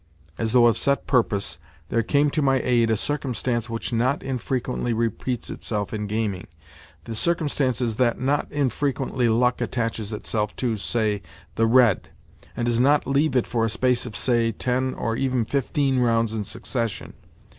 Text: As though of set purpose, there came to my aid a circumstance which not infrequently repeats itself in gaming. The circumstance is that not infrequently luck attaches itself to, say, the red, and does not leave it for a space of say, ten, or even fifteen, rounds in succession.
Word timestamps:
As 0.39 0.51
though 0.51 0.65
of 0.65 0.79
set 0.79 1.05
purpose, 1.05 1.59
there 1.89 2.01
came 2.01 2.31
to 2.31 2.41
my 2.41 2.59
aid 2.63 2.89
a 2.89 2.97
circumstance 2.97 3.69
which 3.69 3.93
not 3.93 4.23
infrequently 4.23 4.93
repeats 4.93 5.51
itself 5.51 5.93
in 5.93 6.07
gaming. 6.07 6.47
The 7.03 7.13
circumstance 7.13 7.81
is 7.81 7.97
that 7.97 8.19
not 8.19 8.51
infrequently 8.51 9.29
luck 9.29 9.61
attaches 9.61 10.11
itself 10.11 10.55
to, 10.55 10.75
say, 10.77 11.21
the 11.53 11.67
red, 11.67 12.09
and 12.57 12.65
does 12.65 12.79
not 12.79 13.05
leave 13.05 13.35
it 13.35 13.45
for 13.45 13.63
a 13.63 13.69
space 13.69 14.07
of 14.07 14.17
say, 14.17 14.51
ten, 14.51 14.95
or 14.95 15.15
even 15.17 15.45
fifteen, 15.45 15.99
rounds 15.99 16.33
in 16.33 16.45
succession. 16.45 17.13